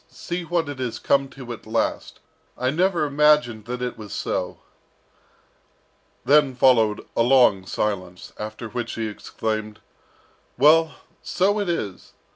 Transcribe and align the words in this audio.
see 0.09 0.43
what 0.43 0.67
it 0.67 0.79
has 0.79 0.97
come 0.97 1.29
to 1.29 1.53
at 1.53 1.67
last! 1.67 2.19
and 2.57 2.65
I 2.65 2.69
never 2.71 3.05
imagined 3.05 3.65
that 3.65 3.83
it 3.83 3.99
was 3.99 4.11
so!" 4.15 4.59
Then 6.25 6.55
followed 6.55 7.05
a 7.15 7.21
long 7.21 7.67
silence, 7.67 8.33
after 8.39 8.67
which 8.67 8.93
he 8.93 9.05
exclaimed, 9.07 9.79
"Well, 10.57 10.95
so 11.21 11.59
it 11.59 11.69
is! 11.69 12.13